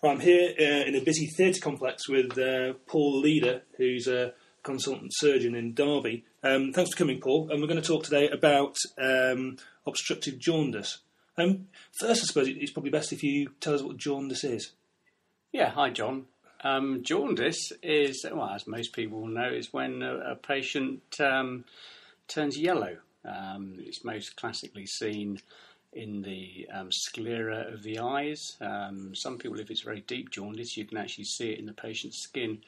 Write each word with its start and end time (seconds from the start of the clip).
Well, 0.00 0.12
I'm 0.12 0.20
here 0.20 0.54
uh, 0.56 0.86
in 0.86 0.94
a 0.94 1.00
busy 1.00 1.26
theatre 1.26 1.60
complex 1.60 2.08
with 2.08 2.38
uh, 2.38 2.74
Paul 2.86 3.18
Leader, 3.18 3.62
who's 3.78 4.06
a 4.06 4.32
consultant 4.62 5.10
surgeon 5.12 5.56
in 5.56 5.74
Derby. 5.74 6.24
Um, 6.44 6.72
thanks 6.72 6.92
for 6.92 6.98
coming, 6.98 7.18
Paul. 7.20 7.50
And 7.50 7.60
we're 7.60 7.66
going 7.66 7.82
to 7.82 7.86
talk 7.86 8.04
today 8.04 8.28
about 8.28 8.76
um, 8.96 9.56
obstructive 9.84 10.38
jaundice. 10.38 10.98
Um, 11.36 11.66
first, 11.98 12.22
I 12.22 12.26
suppose 12.26 12.46
it's 12.46 12.70
probably 12.70 12.92
best 12.92 13.12
if 13.12 13.24
you 13.24 13.50
tell 13.58 13.74
us 13.74 13.82
what 13.82 13.96
jaundice 13.96 14.44
is. 14.44 14.70
Yeah, 15.50 15.70
hi, 15.70 15.90
John. 15.90 16.26
Um, 16.62 17.02
jaundice 17.02 17.72
is, 17.82 18.24
well, 18.32 18.50
as 18.50 18.68
most 18.68 18.92
people 18.92 19.26
know, 19.26 19.48
is 19.48 19.72
when 19.72 20.02
a, 20.02 20.32
a 20.32 20.36
patient 20.36 21.02
um, 21.18 21.64
turns 22.28 22.56
yellow. 22.56 22.98
Um, 23.24 23.74
it's 23.80 24.04
most 24.04 24.36
classically 24.36 24.86
seen 24.86 25.40
in 25.98 26.22
the 26.22 26.68
um, 26.72 26.92
sclera 26.92 27.66
of 27.72 27.82
the 27.82 27.98
eyes. 27.98 28.56
Um, 28.60 29.14
some 29.14 29.38
people, 29.38 29.58
if 29.58 29.70
it's 29.70 29.82
very 29.82 30.00
deep 30.00 30.30
jaundice, 30.30 30.76
you 30.76 30.84
can 30.84 30.98
actually 30.98 31.24
see 31.24 31.50
it 31.50 31.58
in 31.58 31.66
the 31.66 31.72
patient's 31.72 32.22
skin. 32.22 32.58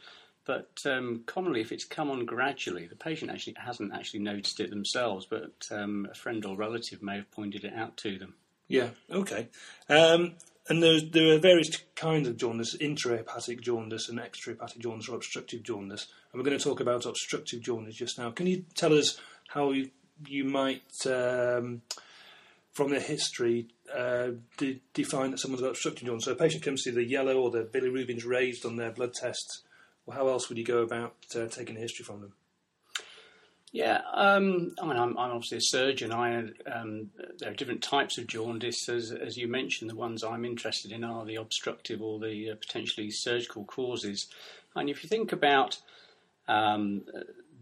But 0.45 0.83
um, 0.85 1.23
commonly, 1.27 1.61
if 1.61 1.71
it's 1.71 1.85
come 1.85 2.11
on 2.11 2.25
gradually, 2.25 2.87
the 2.87 2.97
patient 2.97 3.31
actually 3.31 3.55
hasn't 3.59 3.95
actually 3.95 4.21
noticed 4.21 4.59
it 4.59 4.71
themselves, 4.71 5.27
but 5.27 5.53
um, 5.71 6.09
a 6.11 6.15
friend 6.15 6.45
or 6.45 6.57
relative 6.57 7.03
may 7.03 7.17
have 7.17 7.31
pointed 7.31 7.65
it 7.65 7.75
out 7.75 7.97
to 7.99 8.19
them. 8.19 8.35
Yeah, 8.67 8.91
okay. 9.11 9.49
Um, 9.89 10.35
and 10.69 10.83
there 10.83 11.35
are 11.35 11.39
various 11.39 11.71
kinds 11.95 12.29
of 12.29 12.37
jaundice 12.37 12.77
intrahepatic 12.77 13.61
jaundice 13.61 14.09
and 14.09 14.19
extrahepatic 14.19 14.79
jaundice 14.79 15.09
or 15.09 15.17
obstructive 15.17 15.63
jaundice. 15.63 16.07
And 16.33 16.41
we're 16.41 16.45
going 16.49 16.59
to 16.59 16.65
talk 16.65 16.81
about 16.81 17.07
obstructive 17.07 17.61
jaundice 17.61 17.97
just 17.97 18.19
now. 18.19 18.31
Can 18.31 18.47
you 18.47 18.65
tell 18.75 18.97
us 18.97 19.19
how 19.49 19.73
you, 19.73 19.91
you 20.27 20.45
might 20.45 21.07
um, 21.07 21.83
from 22.81 22.91
their 22.93 23.01
history, 23.01 23.67
uh, 23.95 24.29
de- 24.57 24.81
define 24.95 25.33
that 25.33 25.39
someone's 25.39 25.61
got 25.61 25.69
obstructive 25.69 26.07
jaundice. 26.07 26.25
So 26.25 26.33
a 26.33 26.35
patient 26.35 26.63
comes 26.63 26.83
to 26.83 26.91
see 26.91 26.95
the 26.95 27.05
yellow 27.05 27.39
or 27.39 27.51
the 27.51 27.63
bilirubin's 27.63 28.25
raised 28.25 28.65
on 28.65 28.77
their 28.77 28.91
blood 28.91 29.13
tests. 29.13 29.65
Well, 30.07 30.17
how 30.17 30.29
else 30.29 30.49
would 30.49 30.57
you 30.57 30.65
go 30.65 30.79
about 30.79 31.15
uh, 31.37 31.47
taking 31.49 31.77
a 31.77 31.81
history 31.81 32.07
from 32.07 32.23
them? 32.23 32.33
Yeah, 33.71 34.01
um, 34.15 34.73
I 34.81 34.87
mean, 34.87 34.97
I'm, 34.97 35.19
I'm, 35.19 35.31
obviously 35.31 35.59
a 35.59 35.61
surgeon. 35.61 36.11
I 36.11 36.39
um, 36.73 37.11
there 37.39 37.51
are 37.51 37.55
different 37.55 37.83
types 37.83 38.17
of 38.17 38.27
jaundice, 38.27 38.89
as, 38.89 39.13
as 39.13 39.37
you 39.37 39.47
mentioned. 39.47 39.91
The 39.91 39.95
ones 39.95 40.25
I'm 40.25 40.47
interested 40.47 40.91
in 40.91 41.05
are 41.05 41.27
the 41.27 41.37
obstructive 41.37 42.01
or 42.01 42.19
the 42.19 42.53
uh, 42.53 42.55
potentially 42.55 43.11
surgical 43.11 43.65
causes. 43.65 44.27
And 44.75 44.89
if 44.89 45.03
you 45.03 45.11
think 45.11 45.33
about 45.33 45.77
um, 46.49 47.03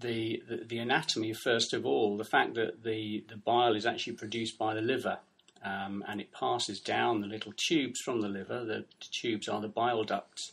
the, 0.01 0.43
the, 0.67 0.79
anatomy 0.79 1.33
first 1.33 1.73
of 1.73 1.87
all, 1.87 2.17
the 2.17 2.25
fact 2.25 2.55
that 2.55 2.83
the, 2.85 3.25
the 3.29 3.37
bile 3.37 3.75
is 3.75 3.87
actually 3.87 4.15
produced 4.15 4.59
by 4.59 4.75
the 4.75 4.81
liver 4.81 5.19
um, 5.65 6.05
and 6.07 6.21
it 6.21 6.33
passes 6.33 6.81
down 6.81 7.21
the 7.21 7.27
little 7.27 7.53
tubes 7.57 8.01
from 8.01 8.21
the 8.21 8.29
liver. 8.29 8.65
The, 8.65 8.85
the 9.01 9.07
tubes 9.11 9.49
are 9.49 9.61
the 9.61 9.69
bile 9.69 10.05
ducts. 10.05 10.53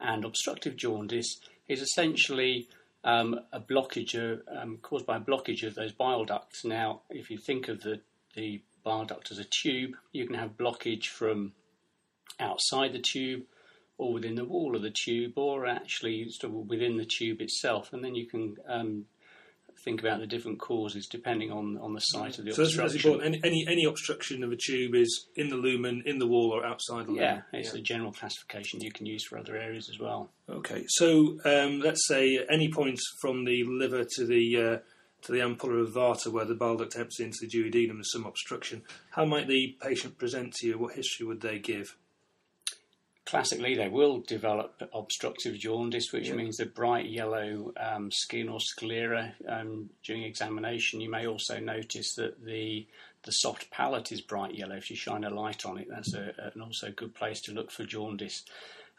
And 0.00 0.24
obstructive 0.24 0.76
jaundice 0.76 1.40
is 1.68 1.80
essentially 1.80 2.68
um, 3.04 3.40
a 3.52 3.60
blockage 3.60 4.14
of, 4.14 4.42
um, 4.48 4.78
caused 4.82 5.06
by 5.06 5.16
a 5.16 5.20
blockage 5.20 5.62
of 5.66 5.74
those 5.74 5.92
bile 5.92 6.24
ducts. 6.24 6.64
Now, 6.64 7.00
if 7.08 7.30
you 7.30 7.38
think 7.38 7.68
of 7.68 7.82
the, 7.82 8.00
the 8.34 8.60
bile 8.84 9.04
duct 9.04 9.30
as 9.30 9.38
a 9.38 9.44
tube, 9.44 9.92
you 10.12 10.26
can 10.26 10.34
have 10.34 10.56
blockage 10.56 11.06
from 11.06 11.52
outside 12.40 12.92
the 12.92 12.98
tube 12.98 13.42
or 13.98 14.12
within 14.12 14.34
the 14.34 14.44
wall 14.44 14.74
of 14.74 14.82
the 14.82 14.90
tube, 14.90 15.36
or 15.36 15.66
actually 15.66 16.28
within 16.66 16.96
the 16.96 17.04
tube 17.04 17.40
itself, 17.40 17.92
and 17.92 18.02
then 18.04 18.14
you 18.14 18.26
can 18.26 18.56
um, 18.68 19.04
think 19.84 20.00
about 20.00 20.20
the 20.20 20.26
different 20.26 20.58
causes 20.58 21.06
depending 21.06 21.50
on, 21.50 21.76
on 21.78 21.92
the 21.92 22.00
site 22.00 22.38
of 22.38 22.44
the 22.44 22.52
so 22.52 22.62
obstruction. 22.62 23.00
So 23.00 23.18
any, 23.18 23.40
any, 23.44 23.66
any 23.68 23.84
obstruction 23.84 24.44
of 24.44 24.52
a 24.52 24.56
tube 24.56 24.94
is 24.94 25.26
in 25.34 25.48
the 25.48 25.56
lumen, 25.56 26.02
in 26.06 26.18
the 26.18 26.26
wall, 26.26 26.50
or 26.52 26.64
outside 26.64 27.06
the 27.06 27.12
lumen. 27.12 27.22
Yeah, 27.22 27.40
it's 27.52 27.74
yeah. 27.74 27.80
a 27.80 27.82
general 27.82 28.12
classification 28.12 28.80
you 28.80 28.92
can 28.92 29.06
use 29.06 29.24
for 29.24 29.38
other 29.38 29.56
areas 29.56 29.88
as 29.88 29.98
well. 29.98 30.30
Okay, 30.48 30.84
so 30.88 31.38
um, 31.44 31.80
let's 31.80 32.06
say 32.06 32.44
any 32.50 32.70
point 32.70 33.00
from 33.20 33.44
the 33.44 33.64
liver 33.64 34.04
to 34.16 34.26
the 34.26 34.56
uh, 34.56 34.78
to 35.22 35.32
the 35.32 35.38
ampulla 35.38 35.82
of 35.82 35.92
Vater, 35.92 36.30
where 36.30 36.44
the 36.44 36.54
bile 36.54 36.76
duct 36.76 36.96
empties 36.96 37.20
into 37.20 37.38
the 37.42 37.48
duodenum, 37.48 37.94
there's 37.94 38.12
some 38.12 38.26
obstruction. 38.26 38.82
How 39.10 39.24
might 39.24 39.46
the 39.46 39.76
patient 39.80 40.18
present 40.18 40.52
to 40.54 40.66
you? 40.66 40.78
What 40.78 40.94
history 40.94 41.26
would 41.26 41.40
they 41.40 41.58
give? 41.60 41.96
Classically 43.24 43.74
they 43.74 43.88
will 43.88 44.20
develop 44.20 44.82
obstructive 44.92 45.58
jaundice, 45.58 46.12
which 46.12 46.28
yeah. 46.28 46.34
means 46.34 46.56
the 46.56 46.66
bright 46.66 47.06
yellow 47.06 47.72
um, 47.78 48.10
skin 48.10 48.48
or 48.48 48.60
sclera 48.60 49.34
um, 49.48 49.90
during 50.04 50.24
examination. 50.24 51.00
You 51.00 51.10
may 51.10 51.26
also 51.26 51.58
notice 51.58 52.14
that 52.14 52.44
the 52.44 52.86
the 53.24 53.30
soft 53.30 53.70
palate 53.70 54.10
is 54.10 54.20
bright 54.20 54.54
yellow. 54.56 54.74
If 54.74 54.90
you 54.90 54.96
shine 54.96 55.22
a 55.22 55.30
light 55.30 55.64
on 55.64 55.78
it, 55.78 55.86
that's 55.88 56.12
a, 56.12 56.32
an 56.54 56.60
also 56.60 56.88
a 56.88 56.92
good 56.92 57.14
place 57.14 57.40
to 57.42 57.52
look 57.52 57.70
for 57.70 57.84
jaundice. 57.84 58.44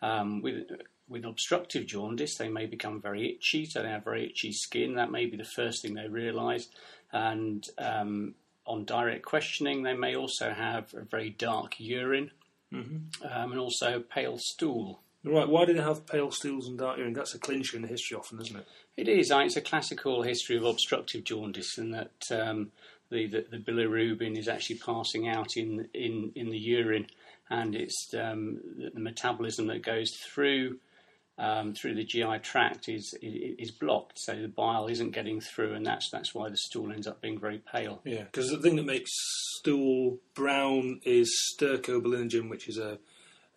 Um, 0.01 0.41
with 0.41 0.63
with 1.09 1.25
obstructive 1.25 1.85
jaundice, 1.85 2.37
they 2.37 2.47
may 2.47 2.65
become 2.65 3.01
very 3.01 3.33
itchy, 3.33 3.65
so 3.65 3.81
they 3.81 3.89
have 3.89 4.05
very 4.05 4.27
itchy 4.27 4.53
skin. 4.53 4.95
That 4.95 5.11
may 5.11 5.25
be 5.25 5.35
the 5.35 5.43
first 5.43 5.81
thing 5.81 5.95
they 5.95 6.07
realise, 6.07 6.69
and 7.11 7.65
um, 7.77 8.35
on 8.65 8.85
direct 8.85 9.25
questioning, 9.25 9.83
they 9.83 9.93
may 9.93 10.15
also 10.15 10.51
have 10.51 10.93
a 10.93 11.03
very 11.03 11.29
dark 11.29 11.75
urine 11.79 12.31
mm-hmm. 12.73 13.25
um, 13.25 13.51
and 13.51 13.59
also 13.59 13.99
pale 13.99 14.37
stool. 14.37 14.99
Right, 15.25 15.47
why 15.47 15.63
do 15.65 15.73
they 15.73 15.81
have 15.81 16.05
pale 16.05 16.31
stools 16.31 16.67
and 16.67 16.77
dark 16.77 16.97
urine? 16.97 17.13
That's 17.13 17.33
a 17.33 17.39
clincher 17.39 17.77
in 17.77 17.83
the 17.83 17.87
history 17.87 18.17
often, 18.17 18.41
isn't 18.41 18.57
it? 18.57 18.67
It 18.97 19.07
is. 19.07 19.31
It's 19.31 19.55
a 19.55 19.61
classical 19.61 20.21
history 20.21 20.57
of 20.57 20.65
obstructive 20.65 21.23
jaundice, 21.23 21.77
and 21.77 21.93
that 21.93 22.11
um, 22.31 22.71
the, 23.09 23.27
the, 23.27 23.45
the, 23.49 23.57
bilirubin 23.57 24.37
is 24.37 24.49
actually 24.49 24.79
passing 24.79 25.29
out 25.29 25.55
in, 25.55 25.87
in, 25.93 26.33
in 26.35 26.49
the 26.49 26.57
urine, 26.57 27.07
and 27.49 27.73
it's 27.73 28.13
um, 28.13 28.59
the, 28.77 28.89
the, 28.93 28.99
metabolism 28.99 29.67
that 29.67 29.81
goes 29.81 30.11
through 30.11 30.79
um, 31.37 31.73
through 31.73 31.95
the 31.95 32.03
GI 32.03 32.39
tract 32.43 32.87
is, 32.87 33.15
is, 33.21 33.71
blocked, 33.71 34.19
so 34.19 34.39
the 34.39 34.47
bile 34.47 34.87
isn't 34.87 35.11
getting 35.11 35.41
through, 35.41 35.73
and 35.73 35.85
that's 35.85 36.09
that's 36.11 36.35
why 36.35 36.49
the 36.49 36.57
stool 36.57 36.91
ends 36.91 37.07
up 37.07 37.21
being 37.21 37.39
very 37.39 37.57
pale. 37.59 38.01
Yeah, 38.03 38.23
because 38.23 38.51
the 38.51 38.59
thing 38.59 38.75
that 38.75 38.85
makes 38.85 39.11
stool 39.57 40.19
brown 40.35 41.01
is 41.03 41.55
stercobilinogen, 41.57 42.49
which 42.49 42.69
is 42.69 42.77
a, 42.77 42.99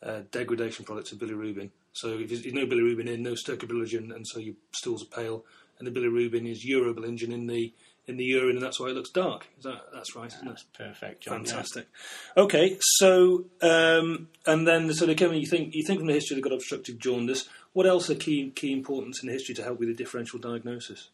a 0.00 0.22
degradation 0.22 0.84
product 0.86 1.12
of 1.12 1.19
bilirubin. 1.19 1.70
So 1.92 2.19
if 2.19 2.28
there's 2.28 2.53
no 2.53 2.66
bilirubin 2.66 3.09
in, 3.09 3.22
no 3.22 3.32
stercobilinogen, 3.32 4.15
and 4.15 4.26
so 4.26 4.38
your 4.38 4.54
stools 4.72 5.03
are 5.03 5.06
pale. 5.06 5.44
And 5.78 5.86
the 5.86 5.91
bilirubin 5.91 6.50
is 6.50 6.65
urobilinogen 6.65 7.32
in 7.32 7.47
the 7.47 7.75
in 8.06 8.16
the 8.16 8.24
urine, 8.24 8.56
and 8.56 8.64
that's 8.64 8.78
why 8.78 8.88
it 8.88 8.94
looks 8.94 9.10
dark. 9.10 9.46
Is 9.58 9.64
that 9.64 9.86
that's 9.92 10.14
right? 10.14 10.32
That's 10.44 10.62
perfect. 10.62 11.22
John, 11.22 11.44
Fantastic. 11.44 11.88
Yeah. 12.36 12.42
Okay, 12.44 12.78
so 12.80 13.46
um, 13.62 14.28
and 14.46 14.66
then 14.66 14.92
so 14.92 15.06
they 15.06 15.14
come 15.14 15.34
you 15.34 15.46
think 15.46 15.74
you 15.74 15.84
think 15.84 16.00
from 16.00 16.06
the 16.06 16.14
history 16.14 16.36
they've 16.36 16.44
got 16.44 16.52
obstructive 16.52 16.98
jaundice. 16.98 17.48
What 17.72 17.86
else 17.86 18.08
are 18.08 18.14
key 18.14 18.50
key 18.50 18.72
importance 18.72 19.22
in 19.22 19.26
the 19.26 19.32
history 19.32 19.54
to 19.56 19.62
help 19.62 19.78
with 19.78 19.88
the 19.88 19.94
differential 19.94 20.38
diagnosis? 20.38 21.08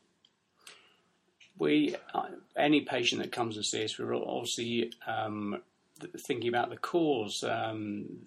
We 1.58 1.96
uh, 2.14 2.28
any 2.56 2.82
patient 2.82 3.22
that 3.22 3.32
comes 3.32 3.56
to 3.56 3.62
see 3.62 3.84
us, 3.84 3.98
we're 3.98 4.14
obviously 4.14 4.92
um, 5.06 5.60
thinking 6.26 6.48
about 6.48 6.70
the 6.70 6.76
cause. 6.76 7.42
Um, 7.42 8.26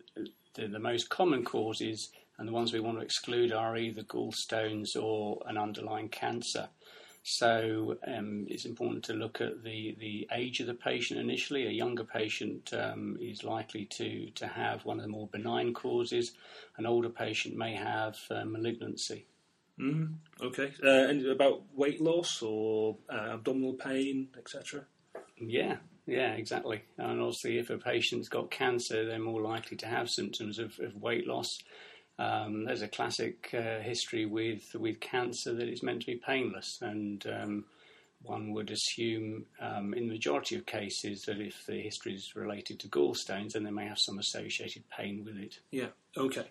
the, 0.56 0.68
the 0.68 0.80
most 0.80 1.10
common 1.10 1.44
causes 1.44 2.10
and 2.38 2.48
the 2.48 2.52
ones 2.52 2.74
we 2.74 2.80
want 2.80 2.98
to 2.98 3.04
exclude 3.04 3.52
are 3.52 3.78
either 3.78 4.04
gallstones 4.04 4.96
or 5.00 5.42
an 5.48 5.58
underlying 5.58 6.10
cancer. 6.10 6.70
So 7.28 7.98
um, 8.06 8.46
it's 8.48 8.66
important 8.66 9.04
to 9.06 9.14
look 9.14 9.42
at 9.42 9.64
the, 9.64 9.98
the 10.00 10.28
age 10.32 10.60
of 10.60 10.68
the 10.68 10.76
patient 10.76 11.20
initially. 11.20 11.66
A 11.66 11.72
younger 11.72 12.04
patient 12.04 12.72
um, 12.72 13.18
is 13.20 13.44
likely 13.44 13.86
to, 13.86 14.30
to 14.36 14.46
have 14.46 14.86
one 14.86 15.00
of 15.00 15.04
the 15.04 15.10
more 15.10 15.28
benign 15.28 15.74
causes. 15.74 16.34
An 16.78 16.86
older 16.86 17.10
patient 17.10 17.58
may 17.58 17.74
have 17.74 18.16
uh, 18.30 18.46
malignancy. 18.46 19.26
Mm, 19.80 20.18
okay. 20.40 20.72
Uh, 20.84 21.10
and 21.10 21.26
about 21.26 21.64
weight 21.74 22.00
loss 22.00 22.44
or 22.44 22.98
uh, 23.12 23.32
abdominal 23.34 23.74
pain, 23.74 24.28
etc.? 24.38 24.86
Yeah, 25.40 25.78
yeah, 26.06 26.34
exactly. 26.34 26.84
And 27.00 27.20
obviously, 27.22 27.58
if 27.58 27.72
a 27.72 27.80
patient's 27.80 28.30
got 28.30 28.52
cancer, 28.52 29.04
they're 29.04 29.18
more 29.18 29.42
likely 29.42 29.78
to 29.78 29.88
have 29.88 30.12
symptoms 30.12 30.60
of, 30.60 30.80
of 30.80 30.96
weight 30.96 31.26
loss. 31.26 31.58
Um, 32.18 32.66
there's 32.66 32.82
a 32.82 32.88
classic 32.88 33.54
uh, 33.54 33.80
history 33.82 34.26
with 34.26 34.74
with 34.76 35.00
cancer 35.00 35.54
that 35.54 35.68
it's 35.68 35.84
meant 35.84 36.02
to 36.02 36.08
be 36.08 36.22
painless, 36.26 36.80
and 36.82 37.26
um, 37.28 37.66
one 38.24 38.54
would 38.54 38.72
assume 38.72 39.46
um, 39.62 39.94
in 39.94 40.08
the 40.08 40.14
majority 40.14 40.56
of 40.56 40.66
cases 40.66 41.24
that 41.28 41.40
if 41.40 41.66
the 41.68 41.82
history 41.82 42.14
is 42.14 42.36
related 42.36 42.80
to 42.80 42.88
gallstones, 42.88 43.52
then 43.54 43.64
they 43.64 43.72
may 43.72 43.88
have 43.88 44.00
some 44.00 44.18
associated 44.18 44.84
pain 44.90 45.24
with 45.26 45.38
it. 45.38 45.60
Yeah. 45.72 45.90
Okay. 46.18 46.48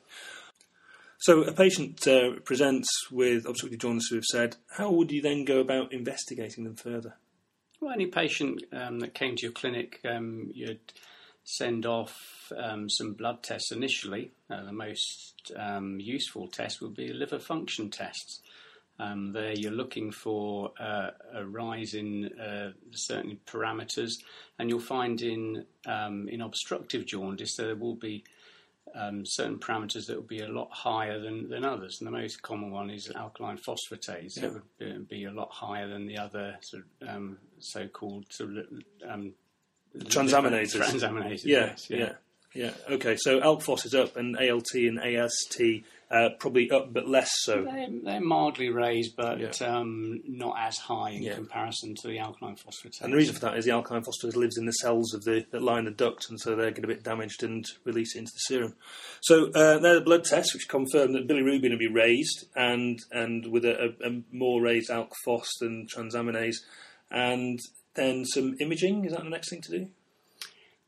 So 1.19 1.43
a 1.43 1.53
patient 1.53 2.07
uh, 2.07 2.41
presents 2.45 2.89
with 3.11 3.47
obstructive 3.47 3.81
jaundice, 3.81 4.11
we've 4.13 4.25
said. 4.25 4.57
How 4.77 4.91
would 4.91 5.11
you 5.11 5.23
then 5.23 5.45
go 5.45 5.61
about 5.61 5.93
investigating 5.93 6.65
them 6.65 6.77
further? 6.77 7.15
Well, 7.81 7.93
any 7.93 8.07
patient 8.07 8.63
um, 8.73 9.01
that 9.01 9.15
came 9.15 9.37
to 9.37 9.43
your 9.43 9.53
clinic, 9.53 10.01
um, 10.05 10.51
you'd 10.53 10.81
send 11.45 11.87
off 11.87 12.53
um, 12.57 12.89
some 12.89 13.13
blood 13.13 13.43
tests 13.43 13.71
initially. 13.71 14.33
Uh, 14.51 14.65
the 14.65 14.73
most 14.73 15.53
um, 15.57 16.01
useful 16.01 16.49
test 16.49 16.81
would 16.81 16.95
be 16.95 17.13
liver 17.13 17.39
function 17.39 17.91
tests. 17.91 18.41
Um, 18.99 19.33
there 19.33 19.53
you're 19.53 19.73
looking 19.73 20.13
for 20.13 20.73
uh, 20.79 21.11
a 21.35 21.45
rise 21.45 21.95
in 21.95 22.31
uh, 22.39 22.73
certain 22.93 23.39
parameters, 23.45 24.23
and 24.59 24.71
you'll 24.71 24.81
find 24.81 25.21
in 25.21 25.67
um, 25.87 26.29
in 26.29 26.41
obstructive 26.41 27.05
jaundice 27.05 27.57
there 27.57 27.75
will 27.75 27.97
be 27.97 28.25
um, 28.95 29.27
certain 29.27 29.59
parameters 29.59 30.07
that 30.07 30.17
will 30.17 30.23
be 30.23 30.41
a 30.41 30.49
lot 30.49 30.71
higher 30.71 31.19
than, 31.19 31.49
than 31.49 31.65
others. 31.65 32.01
And 32.01 32.07
the 32.07 32.13
most 32.13 32.43
common 32.43 32.71
one 32.71 32.91
is 32.91 33.11
alkaline 33.11 33.59
phosphatase. 33.59 34.37
Yeah. 34.37 34.43
That 34.43 34.53
would 34.53 35.09
be, 35.09 35.17
be 35.17 35.25
a 35.25 35.33
lot 35.33 35.51
higher 35.51 35.89
than 35.89 36.07
the 36.07 36.19
other 36.19 36.57
sort 36.61 36.85
of, 37.01 37.09
um, 37.09 37.39
so-called 37.59 38.27
sort 38.29 38.57
of, 38.57 38.67
Transaminases. 39.99 40.77
Transaminases. 40.81 41.45
Yeah, 41.45 41.67
yes, 41.67 41.87
yeah, 41.91 42.13
yeah. 42.55 42.71
Okay, 42.91 43.17
so 43.17 43.41
ALK 43.41 43.63
phos 43.63 43.85
is 43.85 43.95
up, 43.95 44.17
and 44.17 44.37
ALT 44.37 44.75
and 44.75 44.99
AST 45.01 45.61
uh, 46.11 46.29
probably 46.39 46.71
up, 46.71 46.93
but 46.93 47.09
less 47.09 47.31
so. 47.43 47.65
They're, 47.65 47.89
they're 48.05 48.21
mildly 48.21 48.69
raised, 48.69 49.17
but 49.17 49.41
Yeah. 49.41 49.49
um, 49.67 50.21
not 50.29 50.55
as 50.61 50.77
high 50.77 51.11
in 51.11 51.23
Yeah. 51.23 51.35
comparison 51.35 51.95
to 52.03 52.09
the 52.09 52.19
alkaline 52.21 52.55
phosphatase. 52.55 53.01
And 53.01 53.13
the 53.13 53.17
reason 53.17 53.35
for 53.35 53.41
that 53.41 53.57
is 53.57 53.65
the 53.65 53.73
alkaline 53.73 54.03
phosphatase 54.05 54.37
lives 54.37 54.57
in 54.57 54.67
the 54.67 54.73
cells 54.73 55.13
of 55.15 55.25
the 55.25 55.45
that 55.51 55.63
line 55.63 55.87
the 55.87 55.91
duct, 55.91 56.29
and 56.31 56.39
so 56.41 56.55
they 56.55 56.71
get 56.71 56.85
a 56.85 56.89
bit 56.89 57.03
damaged 57.03 57.43
and 57.43 57.65
release 57.85 58.15
it 58.15 58.21
into 58.21 58.33
the 58.33 58.39
serum. 58.39 58.75
So 59.23 59.47
uh, 59.53 59.79
they're 59.79 59.97
the 59.97 60.03
blood 60.03 60.25
tests 60.25 60.55
which 60.55 60.69
confirm 60.69 61.15
that 61.15 61.27
bilirubin 61.27 61.71
will 61.71 61.79
be 61.79 61.89
raised, 61.89 62.47
and 62.55 62.99
and 63.11 63.47
with 63.51 63.65
a, 63.65 63.95
a, 64.05 64.09
a 64.11 64.23
more 64.31 64.61
raised 64.63 64.91
alk 64.91 65.11
phos 65.25 65.49
than 65.61 65.87
transaminase, 65.87 66.57
and 67.11 67.59
then 67.95 68.25
some 68.25 68.57
imaging. 68.61 69.05
Is 69.05 69.13
that 69.13 69.25
the 69.25 69.31
next 69.31 69.51
thing 69.51 69.63
to 69.63 69.71
do? 69.71 69.89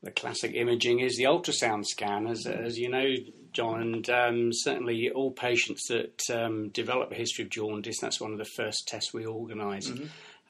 the 0.03 0.11
classic 0.11 0.53
imaging 0.53 0.99
is 0.99 1.17
the 1.17 1.23
ultrasound 1.23 1.85
scan, 1.85 2.27
as, 2.27 2.45
as 2.45 2.77
you 2.77 2.89
know, 2.89 3.15
John, 3.51 3.81
and 3.81 4.09
um, 4.09 4.49
certainly 4.53 5.09
all 5.09 5.31
patients 5.31 5.87
that 5.87 6.21
um, 6.31 6.69
develop 6.69 7.11
a 7.11 7.15
history 7.15 7.45
of 7.45 7.49
jaundice, 7.49 7.99
that's 7.99 8.21
one 8.21 8.31
of 8.31 8.37
the 8.37 8.45
first 8.45 8.87
tests 8.87 9.13
we 9.13 9.25
organise. 9.25 9.89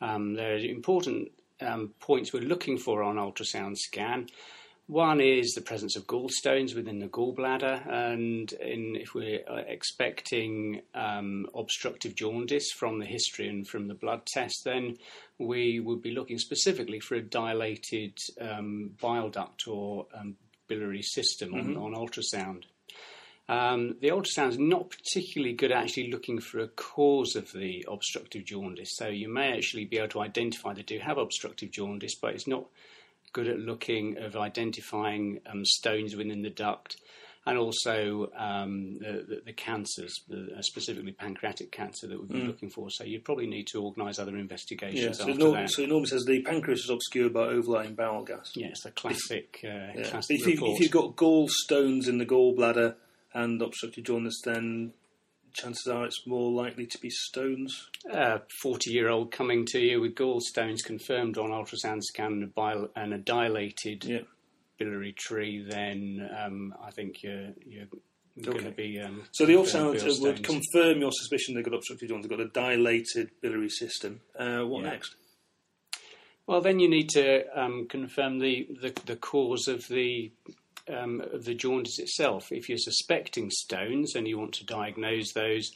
Um, 0.01 0.33
there 0.33 0.55
are 0.55 0.57
important 0.57 1.31
um, 1.61 1.93
points 1.99 2.33
we're 2.33 2.41
looking 2.41 2.77
for 2.77 3.01
on 3.01 3.15
ultrasound 3.15 3.77
scan. 3.77 4.27
One 4.87 5.19
is 5.19 5.53
the 5.53 5.61
presence 5.61 5.97
of 5.97 6.07
gallstones 6.07 6.73
within 6.73 6.99
the 6.99 7.09
gallbladder, 7.09 7.91
and 7.91 8.49
in, 8.53 8.95
if 8.95 9.13
we're 9.13 9.43
uh, 9.45 9.63
expecting 9.67 10.81
um, 10.95 11.45
obstructive 11.53 12.15
jaundice 12.15 12.71
from 12.71 12.99
the 12.99 13.05
history 13.05 13.49
and 13.49 13.67
from 13.67 13.89
the 13.89 13.93
blood 13.93 14.25
test, 14.25 14.63
then 14.63 14.97
we 15.37 15.81
would 15.81 16.01
be 16.01 16.11
looking 16.11 16.39
specifically 16.39 17.01
for 17.01 17.15
a 17.15 17.21
dilated 17.21 18.17
um, 18.39 18.91
bile 19.01 19.27
duct 19.27 19.67
or 19.67 20.07
um, 20.17 20.37
biliary 20.69 21.01
system 21.01 21.53
on, 21.53 21.75
on 21.75 21.93
ultrasound. 21.93 22.63
Um, 23.49 23.97
the 23.99 24.09
ultrasound 24.09 24.49
is 24.49 24.57
not 24.57 24.89
particularly 24.89 25.53
good 25.53 25.71
at 25.73 25.83
actually 25.83 26.11
looking 26.11 26.39
for 26.39 26.59
a 26.59 26.67
cause 26.69 27.35
of 27.35 27.51
the 27.51 27.85
obstructive 27.89 28.45
jaundice. 28.45 28.95
So 28.95 29.07
you 29.07 29.27
may 29.27 29.51
actually 29.51 29.83
be 29.83 29.97
able 29.97 30.09
to 30.09 30.21
identify 30.21 30.73
they 30.73 30.83
do 30.83 30.99
have 30.99 31.17
obstructive 31.17 31.71
jaundice, 31.71 32.15
but 32.15 32.33
it's 32.33 32.47
not 32.47 32.67
good 33.33 33.47
at 33.47 33.59
looking 33.59 34.17
of 34.17 34.35
identifying 34.35 35.39
um, 35.51 35.63
stones 35.65 36.15
within 36.15 36.41
the 36.41 36.49
duct 36.49 36.97
and 37.45 37.57
also 37.57 38.29
um, 38.37 38.97
the, 38.99 39.25
the, 39.27 39.41
the 39.45 39.53
cancers, 39.53 40.13
the, 40.27 40.49
uh, 40.57 40.61
specifically 40.61 41.13
pancreatic 41.13 41.71
cancer 41.71 42.05
that 42.07 42.19
we'd 42.19 42.27
be 42.27 42.41
looking 42.45 42.69
for. 42.69 42.89
So 42.89 43.05
you 43.05 43.21
probably 43.21 43.47
need 43.47 43.67
to 43.67 43.81
organise 43.81 44.19
other 44.19 44.33
Yeah. 44.33 44.39
investigations 44.41 45.17
So, 45.19 45.29
after 45.29 45.39
nor- 45.39 45.53
that. 45.53 45.69
so 45.71 45.85
normally 45.85 46.07
says 46.07 46.25
the 46.25 46.41
pancreas 46.41 46.81
is 46.83 46.89
obscured 46.89 47.33
by 47.33 47.43
overlying 47.47 47.95
bowel 47.95 48.25
gas. 48.25 48.51
yeah, 48.55 48.67
it's 48.67 48.85
a 48.85 48.91
classic, 48.91 49.61
uh, 49.63 49.67
Yeah. 49.67 50.09
Classic 50.09 50.39
if, 50.41 50.45
you, 50.45 50.59
if 50.73 50.79
you've 50.81 50.91
got 50.91 51.15
gallstones 51.15 52.09
in 52.09 52.17
the 52.17 52.25
gallbladder 52.25 52.95
and 53.33 53.61
obstructive 53.61 54.03
jaundice, 54.03 54.41
then 54.43 54.91
chances 55.53 55.87
are 55.87 56.05
it's 56.05 56.25
more 56.27 56.51
likely 56.51 56.85
to 56.85 56.97
be 56.99 57.09
stones. 57.09 57.89
a 58.11 58.41
40 58.61 58.91
year 58.91 59.09
old 59.09 59.31
coming 59.31 59.65
to 59.67 59.79
you 59.79 60.01
with 60.01 60.15
gallstones 60.15 60.83
confirmed 60.85 61.37
on 61.37 61.49
ultrasound 61.51 62.01
scan 62.03 62.33
and 62.33 62.43
a, 62.43 62.47
bil- 62.47 62.89
and 62.95 63.13
a 63.13 63.17
dilated 63.17 64.03
Yeah. 64.05 64.19
biliary 64.77 65.13
tree, 65.13 65.65
then 65.67 66.29
um, 66.43 66.73
I 66.83 66.91
think 66.91 67.23
you're, 67.23 67.49
you're 67.65 67.87
going 68.43 68.57
Okay. 68.57 68.65
to 68.69 68.71
be. 68.71 68.99
Um, 68.99 69.23
So 69.31 69.45
the 69.45 69.53
ultrasound 69.53 70.21
would 70.21 70.43
confirm 70.43 70.99
your 71.01 71.11
suspicion 71.11 71.55
they've 71.55 71.63
got 71.63 71.73
obstructive 71.73 72.09
jaundice. 72.09 72.29
They've 72.29 72.37
got 72.37 72.45
a 72.45 72.49
dilated 72.49 73.31
biliary 73.41 73.69
system. 73.69 74.21
Uh, 74.37 74.61
what 74.61 74.83
Yeah. 74.83 74.91
next? 74.91 75.15
Well, 76.45 76.61
then 76.61 76.79
you 76.79 76.87
need 76.89 77.09
to 77.09 77.43
um, 77.59 77.87
confirm 77.89 78.39
the, 78.39 78.67
the, 78.81 78.93
the 79.05 79.15
cause 79.17 79.67
of 79.67 79.87
the 79.89 80.31
um, 80.89 81.21
of 81.33 81.45
the 81.45 81.53
jaundice 81.53 81.99
itself. 81.99 82.51
If 82.51 82.69
you're 82.69 82.77
suspecting 82.77 83.49
stones 83.49 84.15
and 84.15 84.27
you 84.27 84.37
want 84.37 84.53
to 84.55 84.65
diagnose 84.65 85.33
those, 85.33 85.71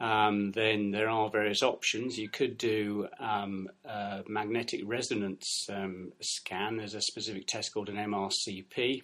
um, 0.00 0.50
then 0.52 0.90
there 0.90 1.08
are 1.08 1.30
various 1.30 1.62
options. 1.62 2.18
You 2.18 2.28
could 2.28 2.58
do 2.58 3.08
um, 3.20 3.68
a 3.84 4.22
magnetic 4.26 4.80
resonance 4.84 5.66
um, 5.70 6.12
scan. 6.20 6.76
There's 6.76 6.94
a 6.94 7.00
specific 7.00 7.46
test 7.46 7.72
called 7.72 7.88
an 7.88 7.96
MRCP. 7.96 9.02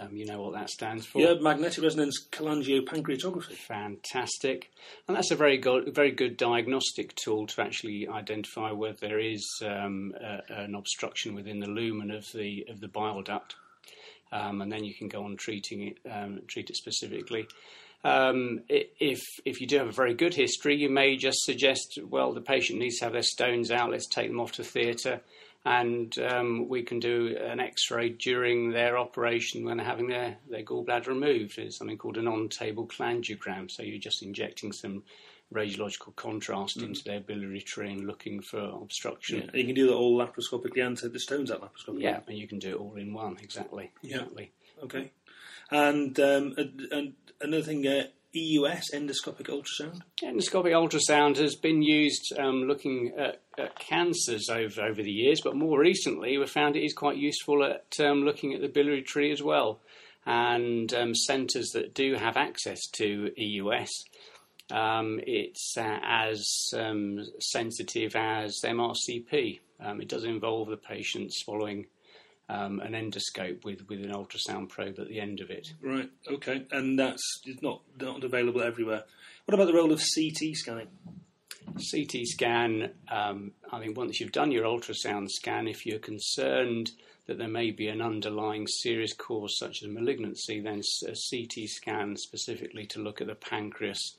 Um, 0.00 0.16
you 0.16 0.26
know 0.26 0.42
what 0.42 0.54
that 0.54 0.70
stands 0.70 1.06
for? 1.06 1.20
Yeah, 1.20 1.34
magnetic 1.40 1.84
resonance 1.84 2.26
cholangiopancreatography. 2.32 3.52
Fantastic, 3.52 4.72
and 5.06 5.16
that's 5.16 5.30
a 5.30 5.36
very 5.36 5.56
good, 5.56 5.94
very 5.94 6.10
good 6.10 6.36
diagnostic 6.36 7.14
tool 7.14 7.46
to 7.46 7.62
actually 7.62 8.08
identify 8.08 8.72
whether 8.72 8.96
there 9.00 9.20
is 9.20 9.46
um, 9.64 10.12
a, 10.20 10.62
an 10.62 10.74
obstruction 10.74 11.34
within 11.34 11.60
the 11.60 11.68
lumen 11.68 12.10
of 12.10 12.26
the 12.32 12.66
of 12.68 12.80
the 12.80 12.88
bile 12.88 13.22
duct, 13.22 13.54
um, 14.32 14.60
and 14.60 14.70
then 14.70 14.84
you 14.84 14.94
can 14.94 15.08
go 15.08 15.24
on 15.24 15.36
treating 15.36 15.88
it, 15.88 15.98
um, 16.10 16.40
treat 16.48 16.70
it 16.70 16.76
specifically. 16.76 17.46
Um, 18.04 18.60
if 18.68 19.22
if 19.46 19.60
you 19.60 19.66
do 19.66 19.78
have 19.78 19.88
a 19.88 19.92
very 19.92 20.14
good 20.14 20.34
history, 20.34 20.76
you 20.76 20.90
may 20.90 21.16
just 21.16 21.38
suggest, 21.44 21.98
well, 22.06 22.32
the 22.32 22.42
patient 22.42 22.78
needs 22.78 22.98
to 22.98 23.06
have 23.06 23.14
their 23.14 23.22
stones 23.22 23.70
out. 23.70 23.90
Let's 23.90 24.08
take 24.08 24.28
them 24.28 24.40
off 24.40 24.52
to 24.52 24.64
theatre, 24.64 25.20
and 25.64 26.18
um, 26.18 26.68
we 26.68 26.82
can 26.82 27.00
do 27.00 27.36
an 27.36 27.58
X-ray 27.60 28.10
during 28.10 28.70
their 28.70 28.98
operation 28.98 29.64
when 29.64 29.78
they're 29.78 29.86
having 29.86 30.08
their, 30.08 30.36
their 30.50 30.62
gallbladder 30.62 31.06
removed. 31.06 31.58
It's 31.58 31.76
something 31.76 31.98
called 31.98 32.18
an 32.18 32.28
on-table 32.28 32.86
cholangiogram. 32.86 33.70
So 33.70 33.82
you're 33.82 33.98
just 33.98 34.22
injecting 34.22 34.72
some 34.72 35.04
radiological 35.52 36.14
contrast 36.16 36.78
into 36.78 37.04
their 37.04 37.20
biliary 37.20 37.60
tree 37.60 37.92
and 37.92 38.06
looking 38.06 38.40
for 38.42 38.58
obstruction. 38.58 39.50
Yeah, 39.52 39.60
you 39.60 39.66
can 39.66 39.74
do 39.74 39.86
that 39.86 39.94
all 39.94 40.18
laparoscopically 40.18 40.84
and 40.84 40.98
take 40.98 41.12
the 41.12 41.20
stones 41.20 41.50
out 41.50 41.60
laparoscopically. 41.60 42.02
Yeah, 42.02 42.20
and 42.26 42.36
you 42.36 42.48
can 42.48 42.58
do 42.58 42.70
it 42.70 42.76
all 42.76 42.96
in 42.96 43.14
one. 43.14 43.38
Exactly. 43.40 43.90
Yeah. 44.02 44.16
Exactly. 44.16 44.52
Okay. 44.82 45.12
And 45.70 46.18
um, 46.20 46.54
and, 46.58 46.80
and 46.90 47.12
another 47.40 47.62
thing, 47.62 47.86
uh, 47.86 48.04
EUS 48.34 48.90
endoscopic 48.92 49.48
ultrasound. 49.48 50.00
Endoscopic 50.22 50.72
ultrasound 50.72 51.36
has 51.36 51.54
been 51.54 51.82
used 51.82 52.32
um, 52.38 52.64
looking 52.64 53.12
at, 53.16 53.40
at 53.58 53.78
cancers 53.78 54.48
over 54.50 54.82
over 54.82 55.02
the 55.02 55.10
years, 55.10 55.40
but 55.42 55.56
more 55.56 55.78
recently 55.78 56.36
we 56.38 56.46
found 56.46 56.76
it 56.76 56.84
is 56.84 56.94
quite 56.94 57.16
useful 57.16 57.64
at 57.64 57.94
um, 58.00 58.22
looking 58.22 58.54
at 58.54 58.60
the 58.60 58.68
biliary 58.68 59.02
tree 59.02 59.32
as 59.32 59.42
well. 59.42 59.80
And 60.26 60.92
um, 60.94 61.14
centres 61.14 61.70
that 61.74 61.94
do 61.94 62.14
have 62.14 62.36
access 62.36 62.80
to 62.92 63.30
EUS, 63.36 63.90
um, 64.70 65.20
it's 65.26 65.76
uh, 65.76 65.98
as 66.02 66.46
um, 66.74 67.24
sensitive 67.40 68.16
as 68.16 68.60
MRCP. 68.64 69.60
Um, 69.80 70.00
it 70.00 70.08
does 70.08 70.24
involve 70.24 70.68
the 70.68 70.78
patient 70.78 71.32
swallowing 71.34 71.86
um, 72.48 72.80
an 72.80 72.92
endoscope 72.92 73.64
with, 73.64 73.88
with 73.88 74.02
an 74.02 74.12
ultrasound 74.12 74.68
probe 74.68 74.98
at 74.98 75.08
the 75.08 75.20
end 75.20 75.40
of 75.40 75.50
it. 75.50 75.72
Right. 75.82 76.10
Okay. 76.30 76.66
And 76.70 76.98
that's 76.98 77.22
it's 77.44 77.62
not 77.62 77.82
not 78.00 78.22
available 78.22 78.62
everywhere. 78.62 79.04
What 79.46 79.54
about 79.54 79.66
the 79.66 79.74
role 79.74 79.92
of 79.92 79.98
CT 79.98 80.54
scanning? 80.54 80.88
CT 81.74 82.24
scan, 82.24 82.90
um, 83.10 83.52
I 83.72 83.80
mean, 83.80 83.94
once 83.94 84.20
you've 84.20 84.32
done 84.32 84.52
your 84.52 84.64
ultrasound 84.64 85.28
scan, 85.28 85.66
if 85.66 85.84
you're 85.84 85.98
concerned 85.98 86.92
that 87.26 87.38
there 87.38 87.48
may 87.48 87.70
be 87.70 87.88
an 87.88 88.02
underlying 88.02 88.66
serious 88.66 89.12
cause 89.14 89.58
such 89.58 89.82
as 89.82 89.88
malignancy, 89.88 90.60
then 90.60 90.82
a 91.06 91.14
CT 91.30 91.68
scan 91.68 92.16
specifically 92.16 92.86
to 92.86 93.00
look 93.00 93.20
at 93.20 93.26
the 93.26 93.34
pancreas 93.34 94.16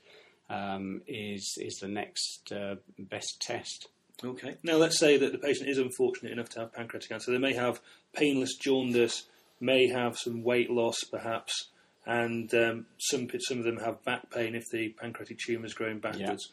um, 0.50 1.02
is 1.06 1.56
is 1.60 1.78
the 1.80 1.88
next 1.88 2.52
uh, 2.52 2.76
best 2.98 3.40
test. 3.40 3.88
Okay. 4.24 4.56
Now 4.62 4.76
let's 4.76 4.98
say 4.98 5.18
that 5.18 5.32
the 5.32 5.38
patient 5.38 5.68
is 5.68 5.78
unfortunate 5.78 6.32
enough 6.32 6.48
to 6.50 6.60
have 6.60 6.72
pancreatic 6.72 7.10
cancer. 7.10 7.30
They 7.30 7.38
may 7.38 7.54
have 7.54 7.80
painless 8.14 8.56
jaundice, 8.56 9.24
may 9.60 9.88
have 9.88 10.16
some 10.16 10.42
weight 10.42 10.70
loss, 10.70 11.04
perhaps, 11.04 11.68
and 12.06 12.52
um, 12.54 12.86
some 12.98 13.28
some 13.40 13.58
of 13.58 13.64
them 13.64 13.78
have 13.78 14.04
back 14.04 14.30
pain 14.30 14.54
if 14.54 14.64
the 14.70 14.90
pancreatic 14.90 15.38
tumour 15.38 15.66
is 15.66 15.74
growing 15.74 15.98
backwards. 15.98 16.50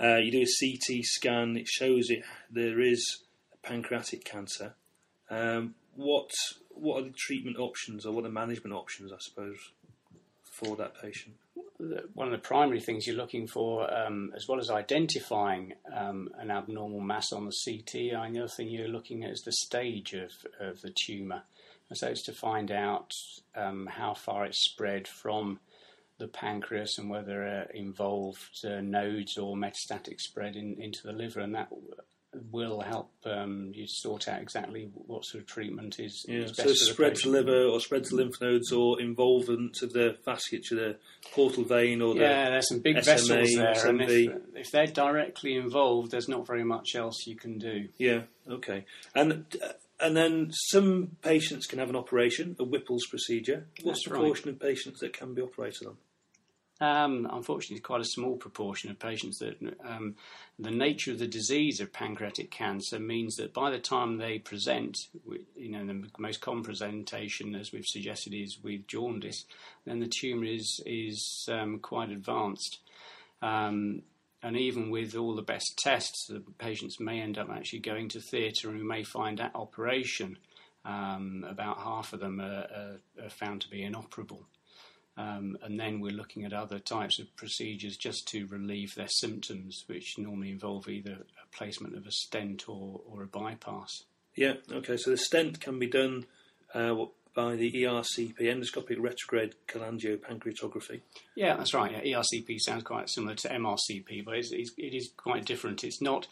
Uh, 0.00 0.16
you 0.16 0.32
do 0.32 0.42
a 0.42 0.46
CT 0.60 1.04
scan; 1.04 1.56
it 1.56 1.68
shows 1.68 2.08
it 2.08 2.24
there 2.50 2.80
is 2.80 3.22
pancreatic 3.62 4.24
cancer. 4.24 4.74
Um, 5.28 5.74
what 5.94 6.30
what 6.70 7.00
are 7.00 7.04
the 7.04 7.14
treatment 7.16 7.58
options, 7.58 8.06
or 8.06 8.12
what 8.12 8.20
are 8.20 8.28
the 8.28 8.30
management 8.30 8.74
options, 8.74 9.12
I 9.12 9.18
suppose, 9.20 9.58
for 10.50 10.76
that 10.76 10.94
patient? 11.00 11.34
One 12.14 12.26
of 12.26 12.32
the 12.32 12.38
primary 12.38 12.80
things 12.80 13.06
you're 13.06 13.16
looking 13.16 13.46
for, 13.46 13.92
um, 13.92 14.32
as 14.36 14.48
well 14.48 14.58
as 14.58 14.70
identifying 14.70 15.74
um, 15.94 16.28
an 16.38 16.50
abnormal 16.50 17.00
mass 17.00 17.32
on 17.32 17.46
the 17.46 17.52
CT, 17.64 18.12
another 18.12 18.48
thing 18.48 18.68
you're 18.68 18.88
looking 18.88 19.24
at 19.24 19.30
is 19.30 19.42
the 19.42 19.52
stage 19.52 20.14
of, 20.14 20.32
of 20.60 20.80
the 20.82 20.90
tumour. 20.90 21.42
So 21.92 22.08
it's 22.08 22.22
to 22.22 22.32
find 22.32 22.70
out 22.70 23.14
um, 23.54 23.86
how 23.86 24.14
far 24.14 24.46
it's 24.46 24.58
spread 24.58 25.06
from 25.06 25.60
the 26.18 26.28
pancreas 26.28 26.98
and 26.98 27.10
whether 27.10 27.42
it 27.42 27.72
involved 27.74 28.64
uh, 28.64 28.80
nodes 28.80 29.36
or 29.36 29.56
metastatic 29.56 30.20
spread 30.20 30.56
in, 30.56 30.80
into 30.80 31.06
the 31.06 31.12
liver, 31.12 31.40
and 31.40 31.54
that 31.54 31.68
will 32.50 32.80
help 32.80 33.10
um, 33.26 33.72
you 33.74 33.86
sort 33.86 34.28
out 34.28 34.40
exactly 34.40 34.90
what 34.94 35.24
sort 35.24 35.42
of 35.42 35.48
treatment 35.48 36.00
is, 36.00 36.24
Yeah, 36.28 36.40
is 36.40 36.52
best 36.52 36.56
so 36.56 36.62
for 36.64 36.68
the 36.70 36.74
spread 36.76 37.14
to 37.16 37.28
liver 37.28 37.64
or 37.64 37.80
spread 37.80 38.04
to 38.04 38.14
lymph 38.14 38.40
nodes 38.40 38.72
or 38.72 39.00
involvement 39.00 39.82
of 39.82 39.92
the 39.92 40.16
vasculature, 40.26 40.70
the 40.70 40.96
portal 41.32 41.64
vein 41.64 42.00
or 42.00 42.16
Yeah, 42.16 42.50
there's 42.50 42.68
some 42.68 42.80
big 42.80 43.02
SMA, 43.02 43.14
vessels 43.14 43.54
there, 43.54 43.86
and 43.86 44.02
if, 44.02 44.32
if 44.54 44.70
they're 44.70 44.86
directly 44.86 45.56
involved, 45.56 46.10
there's 46.10 46.28
not 46.28 46.46
very 46.46 46.64
much 46.64 46.94
else 46.94 47.26
you 47.26 47.36
can 47.36 47.58
do. 47.58 47.88
yeah, 47.98 48.22
okay, 48.48 48.84
and 49.14 49.44
uh, 49.62 49.72
and 50.00 50.16
then 50.16 50.50
some 50.52 51.16
patients 51.22 51.66
can 51.66 51.78
have 51.78 51.88
an 51.88 51.96
operation, 51.96 52.56
a 52.58 52.64
Whipple's 52.64 53.06
procedure. 53.08 53.66
What's 53.82 54.00
That's 54.00 54.04
the 54.04 54.10
right. 54.14 54.18
proportion 54.18 54.50
of 54.50 54.58
patients 54.58 54.98
that 55.00 55.12
can 55.12 55.32
be 55.32 55.42
operated 55.42 55.86
on? 55.86 55.96
Um, 56.82 57.28
unfortunately, 57.30 57.76
it's 57.76 57.86
quite 57.86 58.00
a 58.00 58.04
small 58.04 58.34
proportion 58.34 58.90
of 58.90 58.98
patients 58.98 59.38
that 59.38 59.56
um, 59.84 60.16
the 60.58 60.72
nature 60.72 61.12
of 61.12 61.20
the 61.20 61.28
disease 61.28 61.78
of 61.78 61.92
pancreatic 61.92 62.50
cancer 62.50 62.98
means 62.98 63.36
that 63.36 63.54
by 63.54 63.70
the 63.70 63.78
time 63.78 64.16
they 64.16 64.40
present, 64.40 64.98
you 65.56 65.70
know, 65.70 65.86
the 65.86 66.10
most 66.18 66.40
common 66.40 66.64
presentation, 66.64 67.54
as 67.54 67.70
we've 67.70 67.86
suggested, 67.86 68.34
is 68.34 68.58
with 68.64 68.88
jaundice, 68.88 69.44
then 69.84 70.00
the 70.00 70.08
tumour 70.08 70.46
is 70.46 70.82
is 70.84 71.48
um, 71.48 71.78
quite 71.78 72.10
advanced. 72.10 72.80
Um, 73.42 74.02
and 74.42 74.56
even 74.56 74.90
with 74.90 75.14
all 75.14 75.36
the 75.36 75.42
best 75.42 75.78
tests, 75.78 76.26
the 76.28 76.42
patients 76.58 76.98
may 76.98 77.20
end 77.20 77.38
up 77.38 77.48
actually 77.48 77.78
going 77.78 78.08
to 78.08 78.20
theatre 78.20 78.68
and 78.68 78.78
we 78.78 78.84
may 78.84 79.04
find 79.04 79.40
at 79.40 79.54
operation 79.54 80.36
um, 80.84 81.46
about 81.48 81.78
half 81.78 82.12
of 82.12 82.18
them 82.18 82.40
are, 82.40 82.66
are, 82.74 83.24
are 83.24 83.30
found 83.30 83.60
to 83.60 83.70
be 83.70 83.84
inoperable. 83.84 84.48
Um, 85.16 85.58
and 85.62 85.78
then 85.78 86.00
we're 86.00 86.12
looking 86.12 86.44
at 86.44 86.54
other 86.54 86.78
types 86.78 87.18
of 87.18 87.34
procedures 87.36 87.96
just 87.96 88.26
to 88.28 88.46
relieve 88.46 88.94
their 88.94 89.08
symptoms, 89.08 89.84
which 89.86 90.16
normally 90.16 90.50
involve 90.50 90.88
either 90.88 91.12
a 91.12 91.56
placement 91.56 91.96
of 91.96 92.06
a 92.06 92.10
stent 92.10 92.68
or, 92.68 93.00
or 93.06 93.22
a 93.22 93.26
bypass. 93.26 94.04
Yeah, 94.34 94.54
okay. 94.70 94.96
So 94.96 95.10
the 95.10 95.18
stent 95.18 95.60
can 95.60 95.78
be 95.78 95.86
done 95.86 96.24
uh, 96.72 96.94
by 97.34 97.56
the 97.56 97.70
ERCP, 97.70 98.40
endoscopic 98.40 98.98
retrograde 98.98 99.54
cholangiopancreatography. 99.68 101.00
Yeah, 101.34 101.56
that's 101.56 101.74
right. 101.74 101.92
Yeah, 102.04 102.18
ERCP 102.18 102.58
sounds 102.60 102.82
quite 102.82 103.10
similar 103.10 103.34
to 103.36 103.48
MRCP, 103.48 104.24
but 104.24 104.36
it's, 104.36 104.50
it's, 104.52 104.72
it 104.78 104.94
is 104.94 105.10
quite 105.16 105.44
different. 105.44 105.84
It's 105.84 106.00
not. 106.00 106.26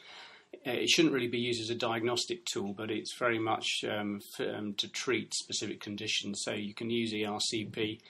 Uh, 0.66 0.72
it 0.72 0.88
shouldn't 0.88 1.14
really 1.14 1.28
be 1.28 1.38
used 1.38 1.62
as 1.62 1.70
a 1.70 1.78
diagnostic 1.78 2.44
tool, 2.44 2.74
but 2.76 2.90
it's 2.90 3.16
very 3.18 3.38
much 3.38 3.84
um, 3.88 4.20
f- 4.38 4.46
um, 4.48 4.74
to 4.74 4.88
treat 4.88 5.32
specific 5.34 5.80
conditions. 5.80 6.40
So 6.44 6.52
you 6.52 6.74
can 6.74 6.90
use 6.90 7.12
ERCP 7.12 8.00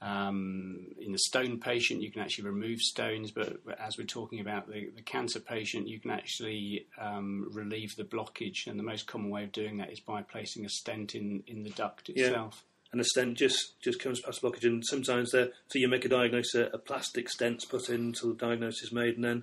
um, 0.00 0.86
in 1.00 1.12
the 1.12 1.18
stone 1.18 1.58
patient. 1.58 2.02
You 2.02 2.10
can 2.10 2.22
actually 2.22 2.44
remove 2.44 2.80
stones, 2.80 3.30
but 3.30 3.58
as 3.78 3.98
we're 3.98 4.04
talking 4.04 4.40
about 4.40 4.68
the, 4.68 4.90
the 4.94 5.02
cancer 5.02 5.40
patient, 5.40 5.88
you 5.88 5.98
can 5.98 6.10
actually 6.10 6.86
um, 7.00 7.48
relieve 7.52 7.96
the 7.96 8.04
blockage. 8.04 8.66
And 8.66 8.78
the 8.78 8.84
most 8.84 9.06
common 9.06 9.30
way 9.30 9.44
of 9.44 9.52
doing 9.52 9.78
that 9.78 9.92
is 9.92 10.00
by 10.00 10.22
placing 10.22 10.64
a 10.64 10.68
stent 10.68 11.14
in, 11.14 11.42
in 11.46 11.62
the 11.64 11.70
duct 11.70 12.08
itself. 12.08 12.62
Yeah. 12.62 12.64
And 12.90 13.00
the 13.00 13.04
stent 13.04 13.36
just, 13.36 13.78
just 13.82 14.00
comes 14.00 14.20
past 14.20 14.40
the 14.40 14.48
blockage, 14.48 14.64
and 14.64 14.82
sometimes 14.86 15.32
there, 15.32 15.50
so 15.66 15.78
you 15.78 15.88
make 15.88 16.06
a 16.06 16.08
diagnosis, 16.08 16.54
a, 16.54 16.70
a 16.72 16.78
plastic 16.78 17.28
stent's 17.28 17.66
put 17.66 17.90
in 17.90 18.00
until 18.00 18.30
the 18.30 18.46
diagnosis 18.46 18.84
is 18.84 18.92
made, 18.92 19.14
and 19.16 19.24
then 19.24 19.42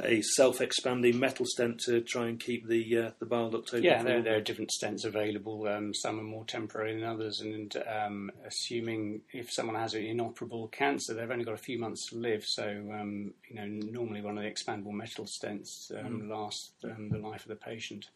a 0.00 0.22
self-expanding 0.22 1.18
metal 1.18 1.44
stent 1.46 1.78
to 1.80 2.00
try 2.00 2.26
and 2.26 2.40
keep 2.40 2.66
the 2.66 2.98
uh, 2.98 3.10
the 3.18 3.26
bile 3.26 3.50
duct 3.50 3.68
open. 3.68 3.84
Yeah, 3.84 4.02
there, 4.02 4.22
there 4.22 4.36
are 4.36 4.40
different 4.40 4.70
stents 4.70 5.04
available. 5.04 5.68
Um, 5.68 5.94
some 5.94 6.18
are 6.18 6.24
more 6.24 6.44
temporary 6.44 6.94
than 6.94 7.08
others, 7.08 7.40
and 7.40 7.74
um, 7.86 8.30
assuming 8.46 9.20
if 9.32 9.52
someone 9.52 9.76
has 9.76 9.94
an 9.94 10.04
inoperable 10.04 10.68
cancer, 10.68 11.14
they've 11.14 11.30
only 11.30 11.44
got 11.44 11.54
a 11.54 11.58
few 11.58 11.78
months 11.78 12.08
to 12.10 12.16
live. 12.16 12.44
So, 12.44 12.64
um, 12.92 13.34
you 13.48 13.56
know, 13.56 13.66
normally 13.66 14.22
one 14.22 14.38
of 14.38 14.44
the 14.44 14.50
expandable 14.50 14.92
metal 14.92 15.26
stents 15.26 15.92
um, 16.04 16.28
lasts 16.28 16.72
um, 16.84 17.10
the 17.10 17.18
life 17.18 17.42
of 17.42 17.48
the 17.48 17.56
patient. 17.56 18.06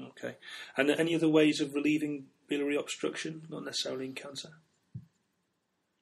Okay. 0.00 0.36
And 0.76 0.90
any 0.90 1.14
other 1.14 1.28
ways 1.28 1.60
of 1.60 1.74
relieving 1.74 2.26
biliary 2.48 2.76
obstruction, 2.76 3.42
not 3.48 3.64
necessarily 3.64 4.06
in 4.06 4.14
cancer? 4.14 4.50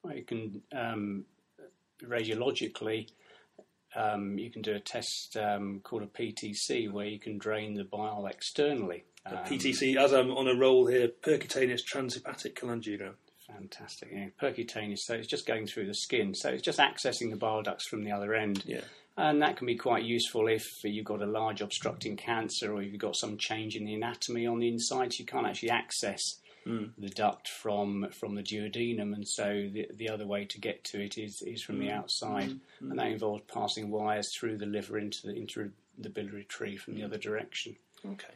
Well, 0.02 0.16
you 0.16 0.24
can 0.24 0.62
um, 0.72 1.24
radiologically. 2.02 3.08
Um, 3.96 4.38
you 4.38 4.50
can 4.50 4.62
do 4.62 4.74
a 4.74 4.80
test 4.80 5.36
um, 5.40 5.80
called 5.82 6.02
a 6.02 6.06
PTC 6.06 6.90
where 6.92 7.06
you 7.06 7.18
can 7.18 7.38
drain 7.38 7.74
the 7.74 7.84
bile 7.84 8.26
externally. 8.26 9.04
Um, 9.26 9.38
PTC, 9.38 9.96
as 9.96 10.12
I'm 10.12 10.30
on 10.30 10.48
a 10.48 10.54
roll 10.54 10.86
here, 10.86 11.08
percutaneous 11.22 11.80
transhepatic 11.90 12.54
cholangiogram. 12.54 13.14
Fantastic. 13.46 14.10
Yeah, 14.12 14.26
percutaneous, 14.40 14.98
so 15.00 15.14
it's 15.14 15.26
just 15.26 15.46
going 15.46 15.66
through 15.66 15.86
the 15.86 15.94
skin. 15.94 16.34
So 16.34 16.50
it's 16.50 16.62
just 16.62 16.78
accessing 16.78 17.30
the 17.30 17.36
bile 17.36 17.62
ducts 17.62 17.88
from 17.88 18.04
the 18.04 18.12
other 18.12 18.34
end. 18.34 18.62
Yeah. 18.66 18.82
And 19.16 19.42
that 19.42 19.56
can 19.56 19.66
be 19.66 19.74
quite 19.74 20.04
useful 20.04 20.46
if 20.46 20.64
you've 20.84 21.04
got 21.04 21.22
a 21.22 21.26
large 21.26 21.60
obstructing 21.60 22.16
cancer 22.16 22.72
or 22.72 22.82
you've 22.82 23.00
got 23.00 23.16
some 23.16 23.36
change 23.36 23.74
in 23.74 23.84
the 23.84 23.94
anatomy 23.94 24.46
on 24.46 24.60
the 24.60 24.68
inside. 24.68 25.12
So 25.12 25.20
you 25.20 25.26
can't 25.26 25.46
actually 25.46 25.70
access 25.70 26.20
the 26.98 27.08
duct 27.08 27.48
from 27.48 28.08
from 28.18 28.34
the 28.34 28.42
duodenum, 28.42 29.14
and 29.14 29.26
so 29.26 29.68
the, 29.72 29.88
the 29.94 30.08
other 30.08 30.26
way 30.26 30.44
to 30.44 30.60
get 30.60 30.84
to 30.84 31.02
it 31.02 31.16
is, 31.16 31.42
is 31.46 31.62
from 31.62 31.78
the 31.78 31.90
outside, 31.90 32.58
and 32.80 32.98
that 32.98 33.06
involves 33.06 33.42
passing 33.52 33.90
wires 33.90 34.28
through 34.38 34.58
the 34.58 34.66
liver 34.66 34.98
into 34.98 35.18
the 35.24 35.34
into 35.34 35.70
the 35.98 36.10
biliary 36.10 36.44
tree 36.44 36.76
from 36.76 36.94
the 36.94 37.04
other 37.04 37.18
direction. 37.18 37.76
Okay. 38.04 38.34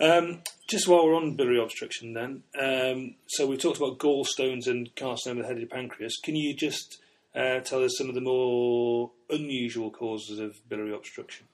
Um, 0.00 0.42
just 0.68 0.88
while 0.88 1.04
we're 1.04 1.16
on 1.16 1.36
biliary 1.36 1.60
obstruction, 1.62 2.14
then, 2.14 2.42
um, 2.60 3.14
so 3.26 3.46
we've 3.46 3.60
talked 3.60 3.78
about 3.78 3.98
gallstones 3.98 4.66
and 4.66 4.94
carcinoma 4.94 5.30
of 5.30 5.36
the 5.38 5.42
head 5.44 5.56
of 5.56 5.60
the 5.60 5.66
pancreas. 5.66 6.16
Can 6.22 6.36
you 6.36 6.54
just 6.54 6.98
uh, 7.34 7.60
tell 7.60 7.84
us 7.84 7.96
some 7.96 8.08
of 8.08 8.14
the 8.14 8.20
more 8.20 9.10
unusual 9.30 9.90
causes 9.90 10.38
of 10.38 10.56
biliary 10.68 10.94
obstruction? 10.94 11.46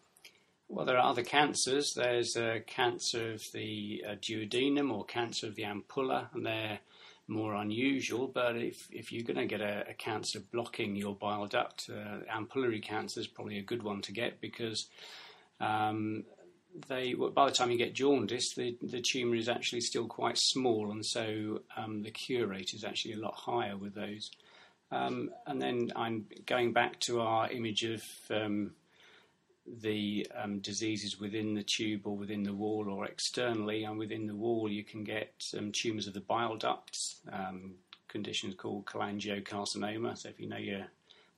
Well, 0.69 0.85
there 0.85 0.99
are 0.99 1.11
other 1.11 1.23
cancers. 1.23 1.95
There's 1.95 2.37
uh, 2.37 2.59
cancer 2.67 3.33
of 3.33 3.43
the 3.53 4.05
uh, 4.07 4.15
duodenum 4.17 4.93
or 4.93 5.05
cancer 5.05 5.47
of 5.47 5.55
the 5.55 5.63
ampulla, 5.63 6.29
and 6.35 6.45
they're 6.45 6.81
more 7.27 7.55
unusual. 7.55 8.27
But 8.27 8.57
if, 8.57 8.87
if 8.91 9.11
you're 9.11 9.25
going 9.25 9.39
to 9.39 9.47
get 9.47 9.63
a, 9.63 9.87
a 9.89 9.95
cancer 9.95 10.41
blocking 10.53 10.95
your 10.95 11.15
bile 11.15 11.47
duct, 11.47 11.89
uh, 11.91 12.19
ampullary 12.31 12.83
cancer 12.83 13.21
is 13.21 13.27
probably 13.27 13.59
a 13.59 13.63
good 13.63 13.83
one 13.83 14.03
to 14.03 14.13
get 14.13 14.43
because 14.43 14.89
um, 15.59 16.25
they 16.87 17.15
by 17.15 17.47
the 17.47 17.55
time 17.55 17.71
you 17.71 17.79
get 17.79 17.95
jaundice, 17.95 18.55
the, 18.55 18.77
the 18.83 19.01
tumour 19.01 19.37
is 19.37 19.49
actually 19.49 19.81
still 19.81 20.07
quite 20.07 20.39
small, 20.39 20.91
and 20.91 21.05
so 21.05 21.61
um, 21.77 22.03
the 22.03 22.11
cure 22.11 22.47
rate 22.47 22.73
is 22.75 22.85
actually 22.85 23.15
a 23.15 23.19
lot 23.19 23.35
higher 23.35 23.77
with 23.77 23.95
those. 23.95 24.31
Um, 24.91 25.31
and 25.47 25.61
then 25.61 25.93
I'm 25.97 26.27
going 26.47 26.73
back 26.73 26.99
to 27.01 27.21
our 27.21 27.51
image 27.51 27.85
of 27.85 28.03
um, 28.31 28.73
the 29.81 30.27
um, 30.35 30.59
diseases 30.61 31.21
within 31.21 31.55
the 31.55 31.63
tube 31.63 32.07
or 32.07 32.17
within 32.17 32.43
the 32.43 32.55
wall 32.55 32.89
or 32.91 33.07
externally. 33.07 33.85
And 33.85 33.99
within 33.99 34.27
the 34.27 34.35
wall, 34.35 34.69
you 34.69 34.85
can 34.85 35.05
get 35.05 35.45
um, 35.57 35.73
tumours 35.73 36.07
of 36.07 36.15
the 36.15 36.21
bile 36.21 36.57
ducts, 36.57 37.21
um, 37.33 37.75
conditions 38.09 38.55
called 38.55 38.87
cholangiocarcinoma. 38.87 40.17
So 40.19 40.29
if 40.29 40.41
you 40.41 40.49
know 40.49 40.57
your 40.57 40.87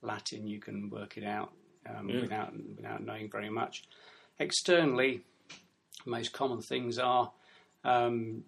Latin, 0.01 0.47
you 0.47 0.59
can 0.59 0.89
work 0.89 1.17
it 1.17 1.23
out 1.23 1.51
um, 1.87 2.07
without 2.07 2.53
without 2.75 3.03
knowing 3.03 3.29
very 3.29 3.49
much. 3.49 3.83
Externally, 4.39 5.21
most 6.05 6.33
common 6.33 6.61
things 6.61 6.97
are 6.97 7.31
um, 7.83 8.43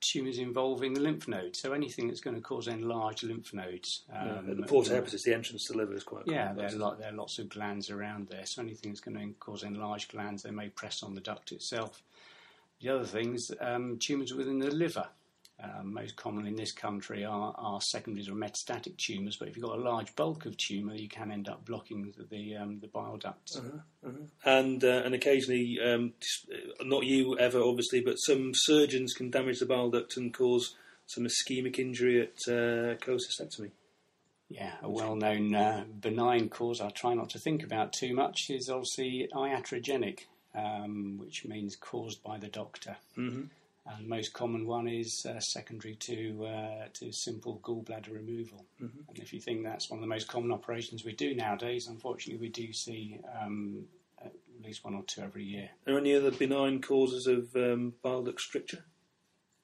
tumours 0.00 0.38
involving 0.38 0.94
the 0.94 1.00
lymph 1.00 1.28
nodes. 1.28 1.60
So 1.60 1.72
anything 1.72 2.08
that's 2.08 2.20
going 2.20 2.36
to 2.36 2.42
cause 2.42 2.68
enlarged 2.68 3.22
lymph 3.22 3.52
nodes. 3.52 4.02
Um, 4.14 4.56
the 4.60 4.66
porta 4.66 4.92
hepatis, 4.92 5.22
the 5.22 5.34
entrance 5.34 5.66
to 5.66 5.72
the 5.72 5.78
liver, 5.78 5.94
is 5.94 6.04
quite 6.04 6.24
yeah, 6.26 6.48
common. 6.48 6.56
there 6.56 6.66
are, 6.66 6.78
lot, 6.78 6.98
there 6.98 7.10
are 7.10 7.16
lots 7.16 7.38
of 7.38 7.48
glands 7.48 7.90
around 7.90 8.28
there. 8.28 8.46
So 8.46 8.62
anything 8.62 8.90
that's 8.90 9.00
going 9.00 9.18
to 9.18 9.34
cause 9.38 9.62
enlarged 9.62 10.12
glands, 10.12 10.42
they 10.42 10.50
may 10.50 10.68
press 10.68 11.02
on 11.02 11.14
the 11.14 11.20
duct 11.20 11.52
itself. 11.52 12.02
The 12.80 12.88
other 12.88 13.04
things, 13.04 13.50
um, 13.60 13.98
tumours 13.98 14.32
within 14.32 14.58
the 14.58 14.70
liver. 14.70 15.06
Um, 15.62 15.92
most 15.92 16.16
common 16.16 16.46
in 16.46 16.56
this 16.56 16.72
country 16.72 17.24
are, 17.24 17.54
are 17.58 17.80
secondaries 17.82 18.28
or 18.28 18.32
metastatic 18.32 18.96
tumours, 18.96 19.36
but 19.36 19.48
if 19.48 19.56
you've 19.56 19.66
got 19.66 19.78
a 19.78 19.82
large 19.82 20.14
bulk 20.16 20.46
of 20.46 20.56
tumour, 20.56 20.94
you 20.94 21.08
can 21.08 21.30
end 21.30 21.48
up 21.48 21.66
blocking 21.66 22.14
the 22.16 22.24
the, 22.24 22.56
um, 22.56 22.78
the 22.80 22.86
bile 22.86 23.18
ducts. 23.18 23.56
and 24.44 24.82
uh, 24.84 25.02
and 25.04 25.14
occasionally, 25.14 25.78
um, 25.84 26.14
uh, 26.52 26.84
not 26.84 27.04
you 27.04 27.38
ever, 27.38 27.60
obviously, 27.60 28.00
but 28.00 28.14
some 28.14 28.52
surgeons 28.54 29.12
can 29.12 29.30
damage 29.30 29.58
the 29.58 29.66
bile 29.66 29.90
duct 29.90 30.16
and 30.16 30.32
cause 30.32 30.74
some 31.06 31.24
ischemic 31.24 31.78
injury 31.78 32.22
at 32.22 32.36
uh, 32.48 32.94
cholecystectomy. 32.96 33.70
Yeah, 34.48 34.72
a 34.82 34.90
well-known 34.90 35.54
uh, 35.54 35.84
benign 36.00 36.48
cause 36.48 36.80
I 36.80 36.90
try 36.90 37.14
not 37.14 37.30
to 37.30 37.38
think 37.38 37.62
about 37.62 37.92
too 37.92 38.14
much 38.14 38.46
is 38.48 38.68
obviously 38.68 39.28
iatrogenic, 39.32 40.20
um, 40.56 41.18
which 41.18 41.44
means 41.44 41.76
caused 41.76 42.22
by 42.24 42.38
the 42.38 42.48
doctor. 42.48 42.96
Mm-hmm. 43.16 43.42
And 43.96 44.06
most 44.08 44.32
common 44.32 44.66
one 44.66 44.86
is 44.86 45.26
uh, 45.26 45.40
secondary 45.40 45.94
to 45.96 46.46
uh, 46.46 46.84
to 46.94 47.12
simple 47.12 47.60
gallbladder 47.62 48.12
removal. 48.12 48.64
Mm-hmm. 48.80 49.00
And 49.08 49.18
if 49.18 49.32
you 49.32 49.40
think 49.40 49.64
that's 49.64 49.90
one 49.90 49.98
of 49.98 50.02
the 50.02 50.14
most 50.14 50.28
common 50.28 50.52
operations 50.52 51.04
we 51.04 51.12
do 51.12 51.34
nowadays, 51.34 51.88
unfortunately 51.88 52.40
we 52.40 52.50
do 52.50 52.72
see 52.72 53.18
um, 53.40 53.84
at 54.24 54.32
least 54.62 54.84
one 54.84 54.94
or 54.94 55.02
two 55.04 55.22
every 55.22 55.44
year. 55.44 55.64
Are 55.64 55.92
there 55.92 55.98
any 55.98 56.14
other 56.14 56.30
benign 56.30 56.80
causes 56.80 57.26
of 57.26 57.54
um, 57.56 57.94
bile 58.02 58.22
duct 58.22 58.40
stricture? 58.40 58.84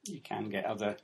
You 0.05 0.21
can 0.21 0.49
get 0.49 0.65
other 0.65 0.97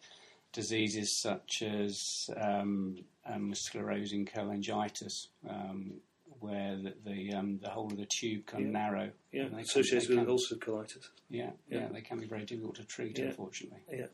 diseases 0.52 1.20
such 1.20 1.62
as 1.62 2.30
um, 2.40 2.98
um, 3.26 3.52
sclerosing 3.52 4.30
cholangitis, 4.30 5.28
um, 5.48 5.94
where 6.42 6.76
the 6.76 6.94
the, 7.04 7.32
um, 7.34 7.58
the 7.62 7.70
whole 7.70 7.86
of 7.86 7.96
the 7.96 8.06
tube 8.06 8.46
can 8.46 8.60
Yeah. 8.66 8.70
narrow. 8.70 9.10
Yeah, 9.32 9.42
And 9.42 9.50
they 9.52 9.56
can- 9.58 9.60
associated 9.60 10.08
they 10.10 10.16
with 10.16 10.26
can- 10.26 10.36
ulcerative 10.36 10.58
colitis. 10.58 11.08
Yeah, 11.30 11.50
Yeah. 11.70 11.78
yeah, 11.80 11.88
they 11.88 12.00
can 12.02 12.18
be 12.20 12.26
very 12.26 12.44
difficult 12.44 12.76
to 12.76 12.84
treat, 12.84 13.18
Yeah. 13.18 13.26
unfortunately. 13.26 13.80
Yeah. 13.90 14.06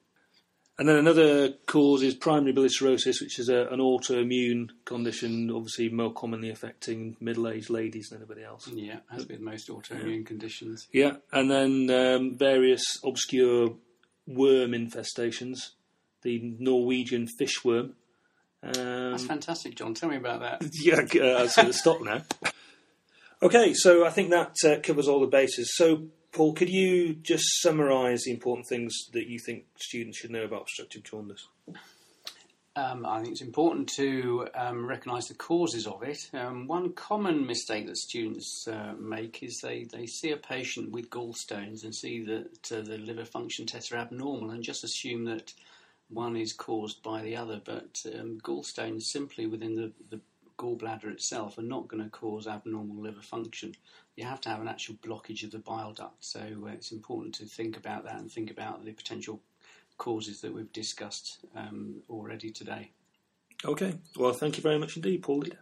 And 0.80 0.88
then 0.88 0.96
another 0.96 1.54
cause 1.66 2.04
is 2.04 2.14
primary 2.14 2.52
biliary 2.52 2.68
cirrhosis, 2.70 3.20
which 3.20 3.40
is 3.40 3.48
a, 3.48 3.66
an 3.72 3.80
autoimmune 3.80 4.68
condition, 4.84 5.50
obviously 5.50 5.88
more 5.88 6.12
commonly 6.12 6.50
affecting 6.50 7.16
middle-aged 7.18 7.68
ladies 7.68 8.10
than 8.10 8.18
anybody 8.18 8.44
else. 8.44 8.68
Yeah, 8.68 9.00
as 9.10 9.26
with 9.26 9.40
most 9.40 9.68
autoimmune 9.70 10.24
conditions. 10.24 10.86
Yeah, 10.92 11.16
and 11.32 11.50
then 11.50 11.90
um, 11.90 12.38
various 12.38 12.84
obscure 13.02 13.74
worm 14.28 14.70
infestations, 14.70 15.70
the 16.22 16.38
Norwegian 16.60 17.26
fishworm. 17.40 17.94
Um, 18.62 19.10
That's 19.12 19.26
fantastic, 19.26 19.76
John. 19.76 19.94
Tell 19.94 20.08
me 20.08 20.16
about 20.16 20.40
that. 20.40 20.70
yeah, 20.82 21.04
uh, 21.22 21.40
I'll 21.40 21.48
sort 21.48 21.68
of 21.68 21.74
stop 21.74 22.02
now. 22.02 22.22
Okay, 23.40 23.72
so 23.74 24.04
I 24.04 24.10
think 24.10 24.30
that 24.30 24.56
uh, 24.64 24.80
covers 24.82 25.06
all 25.06 25.20
the 25.20 25.26
bases. 25.26 25.72
So, 25.76 26.08
Paul, 26.32 26.54
could 26.54 26.68
you 26.68 27.14
just 27.14 27.44
summarise 27.62 28.24
the 28.24 28.32
important 28.32 28.66
things 28.68 28.92
that 29.12 29.28
you 29.28 29.38
think 29.38 29.64
students 29.76 30.18
should 30.18 30.30
know 30.30 30.44
about 30.44 30.62
obstructive 30.62 31.04
jaundice? 31.04 31.46
Um, 32.78 33.06
I 33.06 33.20
think 33.20 33.32
it's 33.32 33.42
important 33.42 33.88
to 33.96 34.46
um, 34.54 34.86
recognise 34.86 35.26
the 35.26 35.34
causes 35.34 35.86
of 35.86 36.02
it. 36.04 36.18
Um, 36.32 36.68
one 36.68 36.92
common 36.92 37.44
mistake 37.44 37.86
that 37.86 37.96
students 37.96 38.66
uh, 38.70 38.94
make 38.98 39.42
is 39.42 39.58
they, 39.62 39.84
they 39.90 40.06
see 40.06 40.30
a 40.30 40.36
patient 40.36 40.92
with 40.92 41.10
gallstones 41.10 41.82
and 41.82 41.92
see 41.94 42.22
that 42.24 42.72
uh, 42.72 42.80
the 42.82 42.98
liver 42.98 43.24
function 43.24 43.66
tests 43.66 43.90
are 43.90 43.96
abnormal 43.98 44.50
and 44.50 44.62
just 44.62 44.84
assume 44.84 45.24
that 45.24 45.52
one 46.10 46.36
is 46.36 46.52
caused 46.52 47.02
by 47.02 47.22
the 47.22 47.36
other. 47.36 47.60
But 47.64 48.04
um, 48.18 48.40
gallstones 48.42 49.02
simply 49.02 49.46
within 49.46 49.74
the, 49.74 49.92
the 50.10 50.20
gallbladder 50.58 51.10
itself 51.10 51.58
are 51.58 51.62
not 51.62 51.88
going 51.88 52.02
to 52.02 52.10
cause 52.10 52.46
abnormal 52.46 53.02
liver 53.02 53.22
function. 53.22 53.74
You 54.16 54.24
have 54.24 54.40
to 54.42 54.48
have 54.48 54.60
an 54.60 54.68
actual 54.68 54.96
blockage 54.96 55.44
of 55.44 55.52
the 55.52 55.58
bile 55.58 55.92
duct. 55.92 56.24
So 56.24 56.40
uh, 56.40 56.68
it's 56.68 56.92
important 56.92 57.34
to 57.36 57.44
think 57.44 57.76
about 57.76 58.04
that 58.04 58.16
and 58.16 58.30
think 58.30 58.50
about 58.50 58.84
the 58.84 58.92
potential 58.92 59.40
causes 59.96 60.40
that 60.40 60.52
we've 60.52 60.72
discussed 60.72 61.44
um, 61.56 61.96
already 62.08 62.50
today. 62.50 62.90
Okay, 63.64 63.94
well, 64.16 64.32
thank 64.32 64.56
you 64.56 64.62
very 64.62 64.78
much 64.78 64.96
indeed, 64.96 65.22
Paul. 65.22 65.38
Leader. 65.38 65.58